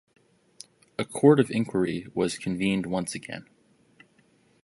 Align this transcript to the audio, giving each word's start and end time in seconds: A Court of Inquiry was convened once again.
A 0.97 1.05
Court 1.05 1.39
of 1.39 1.51
Inquiry 1.51 2.07
was 2.15 2.39
convened 2.39 2.87
once 2.87 3.13
again. 3.13 3.45